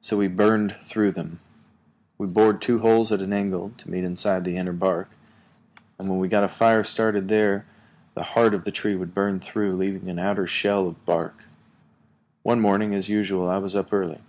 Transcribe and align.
So 0.00 0.16
we 0.16 0.26
burned 0.26 0.74
through 0.80 1.12
them. 1.12 1.38
We 2.16 2.26
bored 2.26 2.62
two 2.62 2.78
holes 2.78 3.12
at 3.12 3.20
an 3.20 3.34
angle 3.34 3.72
to 3.76 3.90
meet 3.90 4.04
inside 4.04 4.42
the 4.44 4.56
inner 4.56 4.72
bark, 4.72 5.10
and 5.98 6.08
when 6.08 6.18
we 6.18 6.28
got 6.28 6.44
a 6.44 6.48
fire 6.48 6.82
started 6.82 7.28
there 7.28 7.66
the 8.14 8.22
heart 8.22 8.54
of 8.54 8.64
the 8.64 8.72
tree 8.72 8.96
would 8.96 9.12
burn 9.14 9.38
through, 9.38 9.76
leaving 9.76 10.08
an 10.08 10.18
outer 10.18 10.46
shell 10.46 10.88
of 10.88 11.04
bark. 11.04 11.44
One 12.42 12.62
morning, 12.62 12.94
as 12.94 13.10
usual, 13.10 13.50
I 13.50 13.58
was 13.58 13.76
up 13.76 13.92
early. 13.92 14.20